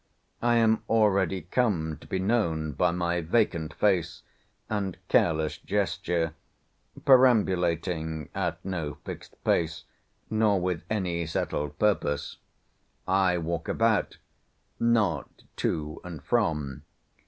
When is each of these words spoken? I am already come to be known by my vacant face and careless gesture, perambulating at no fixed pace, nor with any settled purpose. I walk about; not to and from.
I 0.41 0.55
am 0.55 0.81
already 0.89 1.43
come 1.43 1.99
to 2.01 2.07
be 2.07 2.17
known 2.17 2.71
by 2.71 2.89
my 2.89 3.21
vacant 3.21 3.75
face 3.75 4.23
and 4.67 4.97
careless 5.09 5.59
gesture, 5.59 6.33
perambulating 7.05 8.29
at 8.33 8.65
no 8.65 8.97
fixed 9.05 9.35
pace, 9.43 9.83
nor 10.27 10.59
with 10.59 10.81
any 10.89 11.27
settled 11.27 11.77
purpose. 11.77 12.37
I 13.07 13.37
walk 13.37 13.67
about; 13.67 14.17
not 14.79 15.43
to 15.57 16.01
and 16.03 16.23
from. 16.23 16.81